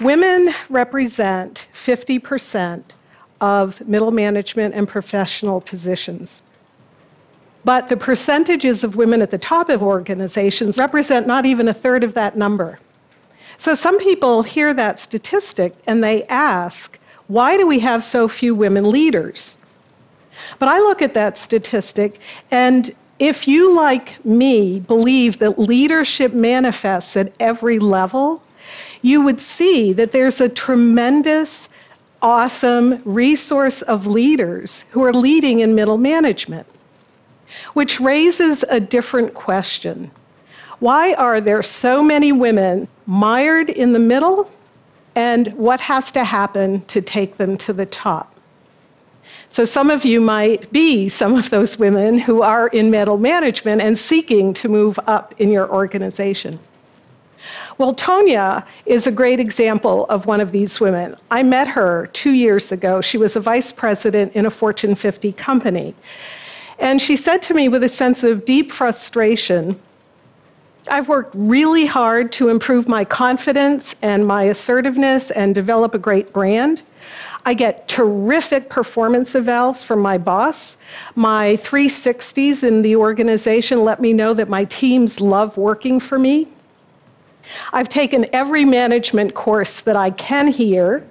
[0.00, 2.82] Women represent 50%
[3.40, 6.42] of middle management and professional positions.
[7.64, 12.02] But the percentages of women at the top of organizations represent not even a third
[12.02, 12.78] of that number.
[13.58, 18.54] So some people hear that statistic and they ask, why do we have so few
[18.54, 19.58] women leaders?
[20.58, 22.18] But I look at that statistic,
[22.50, 28.42] and if you, like me, believe that leadership manifests at every level,
[29.02, 31.68] you would see that there's a tremendous,
[32.22, 36.66] awesome resource of leaders who are leading in middle management.
[37.72, 40.10] Which raises a different question.
[40.78, 44.50] Why are there so many women mired in the middle?
[45.14, 48.34] And what has to happen to take them to the top?
[49.48, 53.82] So, some of you might be some of those women who are in middle management
[53.82, 56.60] and seeking to move up in your organization.
[57.80, 61.16] Well, Tonya is a great example of one of these women.
[61.30, 63.00] I met her two years ago.
[63.00, 65.94] She was a vice president in a Fortune 50 company.
[66.78, 69.80] And she said to me with a sense of deep frustration,
[70.90, 76.34] I've worked really hard to improve my confidence and my assertiveness and develop a great
[76.34, 76.82] brand.
[77.46, 80.76] I get terrific performance evals from my boss.
[81.14, 86.46] My 360s in the organization let me know that my teams love working for me.
[87.72, 91.06] I've taken every management course that I can here.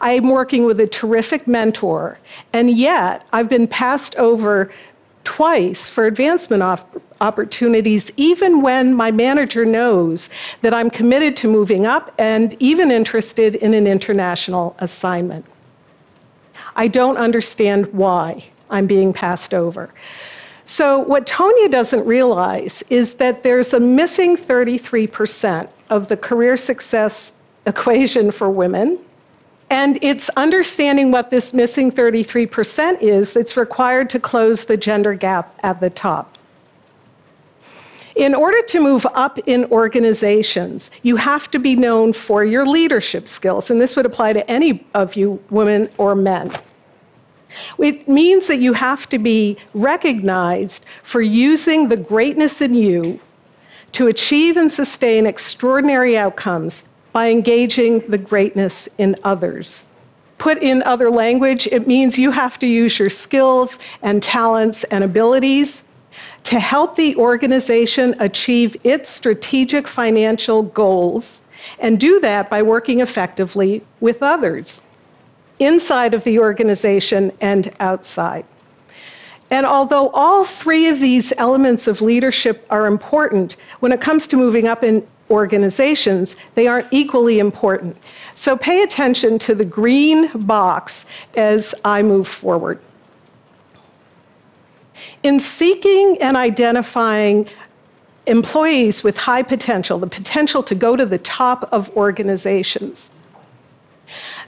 [0.00, 2.18] I'm working with a terrific mentor,
[2.52, 4.72] and yet I've been passed over
[5.24, 10.28] twice for advancement op- opportunities, even when my manager knows
[10.60, 15.46] that I'm committed to moving up and even interested in an international assignment.
[16.76, 19.92] I don't understand why I'm being passed over.
[20.66, 27.34] So, what Tonya doesn't realize is that there's a missing 33% of the career success
[27.66, 28.98] equation for women
[29.70, 35.58] and it's understanding what this missing 33% is that's required to close the gender gap
[35.62, 36.38] at the top.
[38.14, 43.26] In order to move up in organizations, you have to be known for your leadership
[43.26, 46.52] skills, and this would apply to any of you, women or men.
[47.78, 53.18] It means that you have to be recognized for using the greatness in you
[53.94, 59.84] to achieve and sustain extraordinary outcomes by engaging the greatness in others.
[60.38, 65.04] Put in other language, it means you have to use your skills and talents and
[65.04, 65.84] abilities
[66.42, 71.42] to help the organization achieve its strategic financial goals
[71.78, 74.82] and do that by working effectively with others
[75.60, 78.44] inside of the organization and outside.
[79.50, 84.36] And although all three of these elements of leadership are important, when it comes to
[84.36, 87.96] moving up in organizations, they aren't equally important.
[88.34, 91.06] So pay attention to the green box
[91.36, 92.80] as I move forward.
[95.22, 97.48] In seeking and identifying
[98.26, 103.10] employees with high potential, the potential to go to the top of organizations,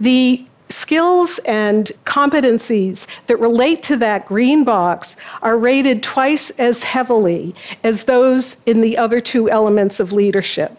[0.00, 7.54] the skills and competencies that relate to that green box are rated twice as heavily
[7.84, 10.76] as those in the other two elements of leadership.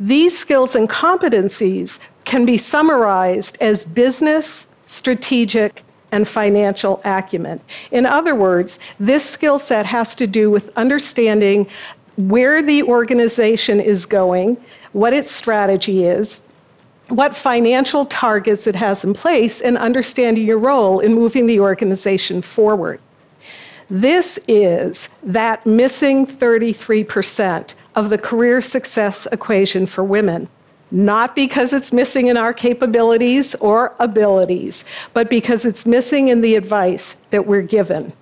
[0.00, 7.60] These skills and competencies can be summarized as business, strategic, and financial acumen.
[7.90, 11.68] In other words, this skill set has to do with understanding
[12.16, 14.56] where the organization is going,
[14.92, 16.40] what its strategy is,
[17.08, 22.42] what financial targets it has in place and understanding your role in moving the organization
[22.42, 23.00] forward.
[23.90, 30.48] This is that missing 33% of the career success equation for women.
[30.90, 36.54] Not because it's missing in our capabilities or abilities, but because it's missing in the
[36.54, 38.12] advice that we're given.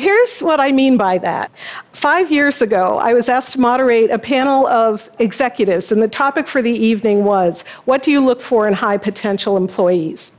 [0.00, 1.52] Here's what I mean by that.
[1.92, 6.48] Five years ago, I was asked to moderate a panel of executives, and the topic
[6.48, 10.32] for the evening was What do you look for in high potential employees?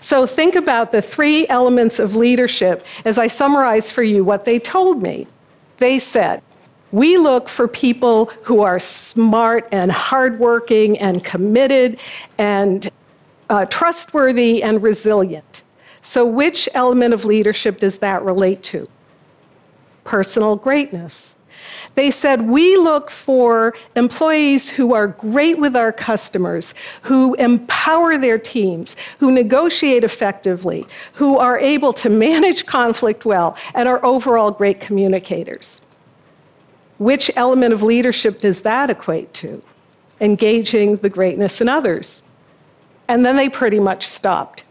[0.00, 4.60] So think about the three elements of leadership as I summarize for you what they
[4.60, 5.26] told me.
[5.78, 6.40] They said,
[6.92, 12.00] we look for people who are smart and hardworking and committed
[12.38, 12.88] and
[13.48, 15.64] uh, trustworthy and resilient.
[16.02, 18.88] So, which element of leadership does that relate to?
[20.04, 21.36] Personal greatness.
[21.94, 28.38] They said, We look for employees who are great with our customers, who empower their
[28.38, 34.80] teams, who negotiate effectively, who are able to manage conflict well, and are overall great
[34.80, 35.82] communicators.
[36.98, 39.62] Which element of leadership does that equate to?
[40.20, 42.22] engaging the greatness in others.
[43.08, 44.64] And then they pretty much stopped.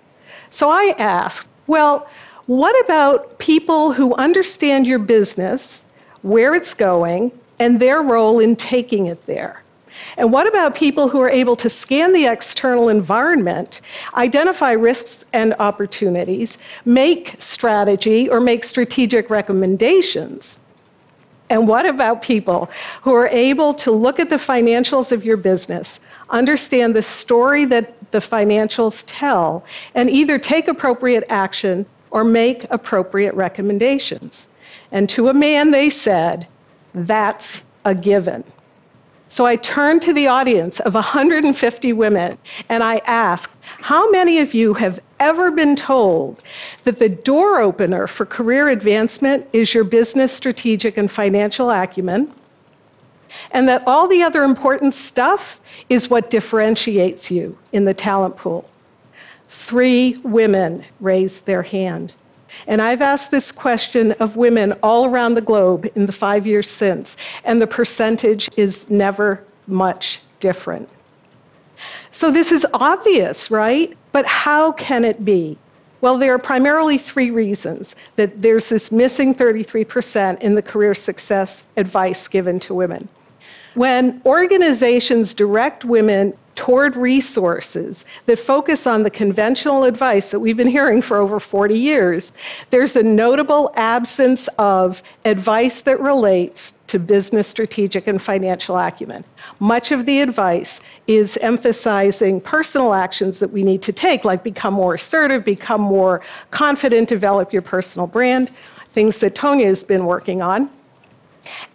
[0.50, 2.07] So I asked, well,
[2.48, 5.86] what about people who understand your business,
[6.24, 9.63] where it's going, and their role in taking it there?
[10.18, 13.81] And what about people who are able to scan the external environment,
[14.16, 20.60] identify risks and opportunities, make strategy or make strategic recommendations?
[21.50, 22.69] And what about people
[23.02, 26.00] who are able to look at the financials of your business,
[26.30, 29.64] understand the story that the financials tell,
[29.96, 34.50] and either take appropriate action or make appropriate recommendations?
[34.92, 36.48] And to a man, they said,
[36.94, 38.44] that's a given.
[39.30, 42.38] So I turned to the audience of 150 women
[42.68, 46.42] and I asked, How many of you have ever been told
[46.84, 52.34] that the door opener for career advancement is your business, strategic, and financial acumen?
[53.52, 55.60] And that all the other important stuff
[55.90, 58.70] is what differentiates you in the talent pool?
[59.46, 62.16] Three women raised their hand.
[62.68, 66.70] And I've asked this question of women all around the globe in the five years
[66.70, 70.90] since, and the percentage is never much different.
[72.12, 73.96] So this is obvious, right?
[74.12, 75.58] But how can it be?
[76.02, 81.66] Well, there are primarily three reasons that there's this missing 33% in the career success
[81.76, 83.10] advice given to women.
[83.75, 90.68] When organizations direct women toward resources that focus on the conventional advice that we've been
[90.68, 92.33] hearing for over 40 years,
[92.69, 99.24] there's a notable absence of advice that relates to business, strategic, and financial acumen.
[99.60, 104.74] Much of the advice is emphasizing personal actions that we need to take, like become
[104.74, 106.21] more assertive, become more
[106.51, 108.50] confident, develop your personal brand,
[108.89, 110.69] things that Tonya has been working on.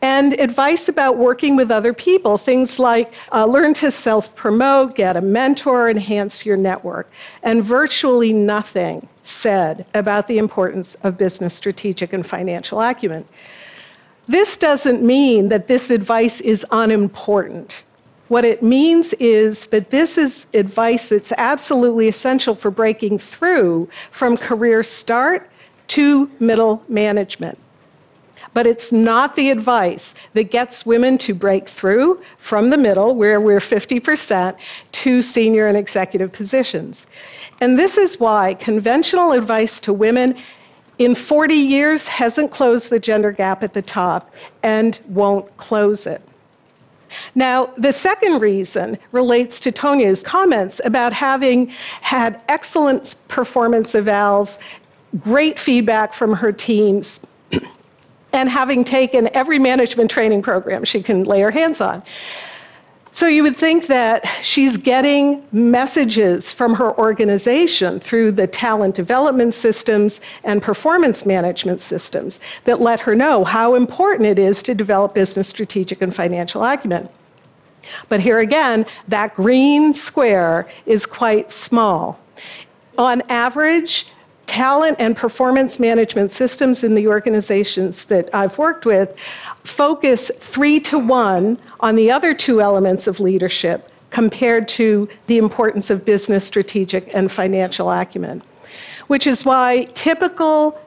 [0.02, 5.16] And advice about working with other people, things like uh, learn to self promote, get
[5.16, 7.10] a mentor, enhance your network.
[7.42, 13.26] And virtually nothing said about the importance of business strategic and financial acumen.
[14.26, 17.84] This doesn't mean that this advice is unimportant.
[18.28, 24.36] What it means is that this is advice that's absolutely essential for breaking through from
[24.36, 25.50] career start
[25.88, 27.58] to middle management
[28.54, 33.40] but it's not the advice that gets women to break through from the middle, where
[33.40, 34.56] we're 50%,
[34.92, 37.06] to senior and executive positions.
[37.60, 40.40] And this is why conventional advice to women
[40.98, 46.22] in 40 years hasn't closed the gender gap at the top and won't close it.
[47.34, 51.68] Now, the second reason relates to Tonya's comments about having
[52.00, 54.58] had excellent performance evals,
[55.20, 57.20] great feedback from her teams,
[58.34, 62.02] and having taken every management training program she can lay her hands on.
[63.12, 69.54] So you would think that she's getting messages from her organization through the talent development
[69.54, 75.14] systems and performance management systems that let her know how important it is to develop
[75.14, 77.08] business strategic and financial acumen.
[78.08, 82.18] But here again, that green square is quite small.
[82.98, 84.06] On average,
[84.46, 89.16] talent and performance management systems in the organizations that I've worked with
[89.62, 95.90] focus three to one on the other two elements of leadership compared to the importance
[95.90, 98.42] of business, strategic, and financial acumen.
[99.08, 100.80] Which is why typical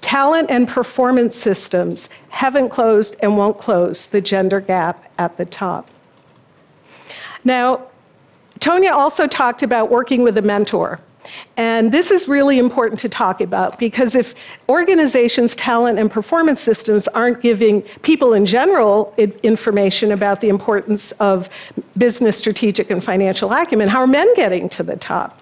[0.00, 5.88] talent and performance systems haven't closed and won't close the gender gap at the top.
[7.44, 7.86] Now,
[8.60, 11.00] Tonya also talked about working with a mentor.
[11.56, 14.34] And this is really important to talk about because if
[14.68, 21.48] organizations' talent and performance systems aren't giving people in general information about the importance of
[21.96, 25.38] business, strategic, and financial acumen, how are men getting to the top?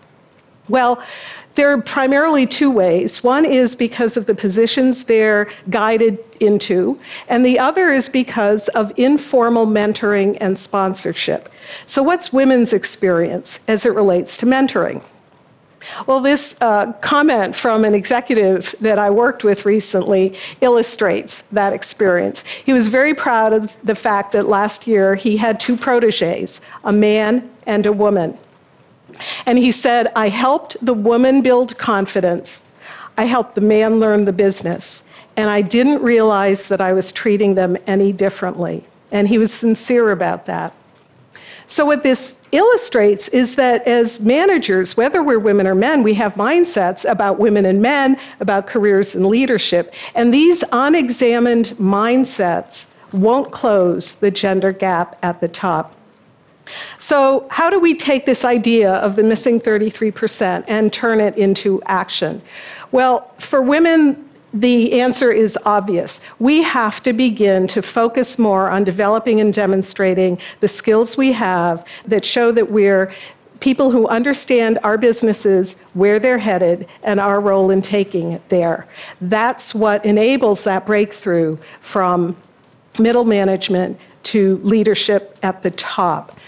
[0.69, 1.03] Well,
[1.57, 3.25] there are primarily two ways.
[3.25, 8.93] One is because of the positions they're guided into, and the other is because of
[8.97, 11.49] informal mentoring and sponsorship.
[11.87, 15.03] So, what's women's experience as it relates to mentoring?
[16.07, 22.45] Well, this uh, comment from an executive that I worked with recently illustrates that experience.
[22.65, 26.93] He was very proud of the fact that last year he had two proteges, a
[26.93, 28.39] man and a woman.
[29.47, 32.67] And he said, I helped the woman build confidence,
[33.17, 35.05] I helped the man learn the business,
[35.37, 38.85] and I didn't realize that I was treating them any differently.
[39.13, 40.73] And he was sincere about that.
[41.71, 46.35] So, what this illustrates is that as managers, whether we're women or men, we have
[46.35, 49.95] mindsets about women and men, about careers and leadership.
[50.17, 55.95] And these unexamined mindsets won't close the gender gap at the top.
[56.99, 61.81] So, how do we take this idea of the missing 33% and turn it into
[61.87, 62.43] action?
[62.91, 66.21] Well, for women, the answer is obvious.
[66.39, 71.85] We have to begin to focus more on developing and demonstrating the skills we have
[72.07, 73.13] that show that we're
[73.61, 78.87] people who understand our businesses, where they're headed, and our role in taking it there.
[79.21, 82.37] That's what enables that breakthrough from
[82.99, 86.39] middle management to leadership at the top.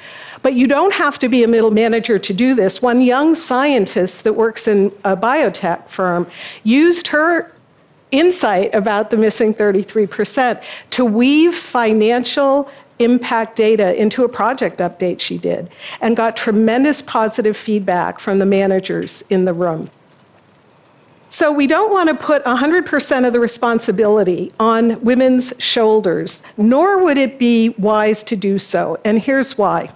[0.43, 2.83] But you don't have to be a middle manager to do this.
[2.83, 6.27] One young scientist that works in a biotech firm
[6.65, 7.53] used her
[8.13, 15.39] insight about the missing 33% to weave financial impact data into a project update she
[15.39, 15.69] did
[16.01, 19.91] and got tremendous positive feedback from the managers in the room.
[21.29, 27.17] So, we don't want to put 100% of the responsibility on women's shoulders, nor would
[27.17, 29.01] it be wise to do so.
[29.03, 29.91] And here's why.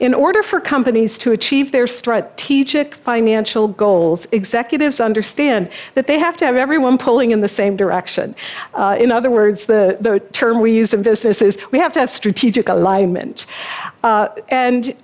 [0.00, 6.36] In order for companies to achieve their strategic financial goals, executives understand that they have
[6.38, 8.34] to have everyone pulling in the same direction.
[8.74, 12.00] Uh, in other words, the, the term we use in business is we have to
[12.00, 13.46] have strategic alignment.
[14.02, 14.94] Uh, and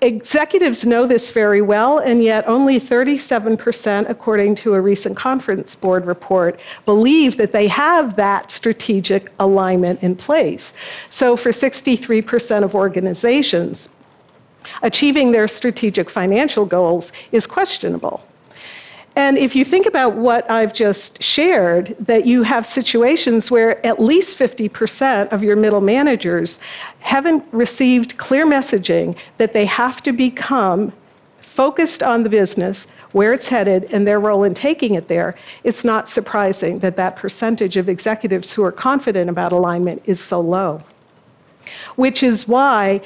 [0.00, 6.06] Executives know this very well, and yet only 37%, according to a recent conference board
[6.06, 10.72] report, believe that they have that strategic alignment in place.
[11.08, 13.88] So, for 63% of organizations,
[14.82, 18.24] achieving their strategic financial goals is questionable.
[19.16, 24.00] And if you think about what I've just shared, that you have situations where at
[24.00, 26.60] least 50% of your middle managers
[27.00, 30.92] haven't received clear messaging that they have to become
[31.40, 35.34] focused on the business, where it's headed, and their role in taking it there,
[35.64, 40.40] it's not surprising that that percentage of executives who are confident about alignment is so
[40.40, 40.80] low.
[41.96, 43.00] Which is why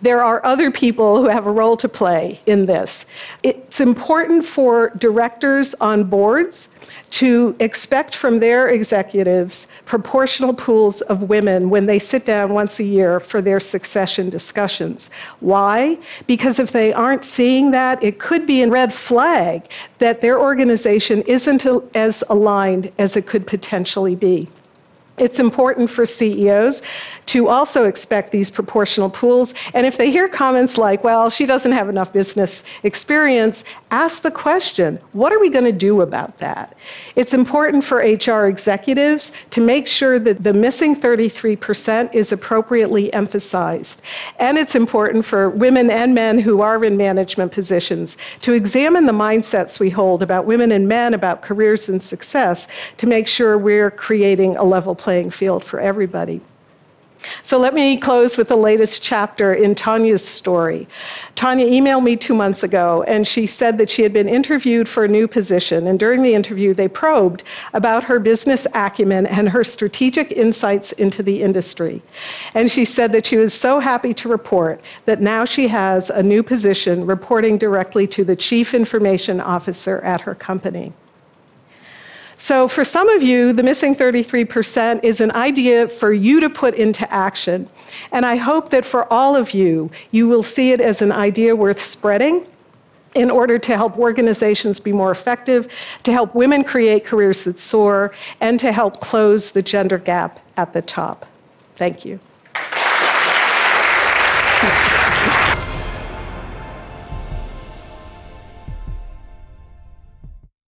[0.00, 3.06] there are other people who have a role to play in this.
[3.42, 6.68] It's important for directors on boards
[7.10, 12.84] to expect from their executives proportional pools of women when they sit down once a
[12.84, 15.10] year for their succession discussions.
[15.40, 15.98] Why?
[16.26, 21.22] Because if they aren't seeing that, it could be a red flag that their organization
[21.22, 24.48] isn't as aligned as it could potentially be.
[25.20, 26.82] It's important for CEOs
[27.26, 29.52] to also expect these proportional pools.
[29.74, 34.30] And if they hear comments like, well, she doesn't have enough business experience, ask the
[34.30, 36.76] question what are we going to do about that?
[37.16, 44.00] It's important for HR executives to make sure that the missing 33% is appropriately emphasized.
[44.38, 49.12] And it's important for women and men who are in management positions to examine the
[49.12, 53.90] mindsets we hold about women and men, about careers and success, to make sure we're
[53.90, 56.38] creating a level playing field for everybody.
[57.40, 60.86] So let me close with the latest chapter in Tonya's story.
[61.34, 65.06] Tanya emailed me two months ago, and she said that she had been interviewed for
[65.06, 65.86] a new position.
[65.86, 71.22] And during the interview, they probed about her business acumen and her strategic insights into
[71.22, 72.02] the industry.
[72.52, 76.22] And she said that she was so happy to report that now she has a
[76.22, 80.92] new position reporting directly to the chief information officer at her company.
[82.38, 86.74] So, for some of you, the missing 33% is an idea for you to put
[86.74, 87.68] into action.
[88.12, 91.56] And I hope that for all of you, you will see it as an idea
[91.56, 92.46] worth spreading
[93.16, 95.66] in order to help organizations be more effective,
[96.04, 100.72] to help women create careers that soar, and to help close the gender gap at
[100.72, 101.26] the top.
[101.74, 102.20] Thank you.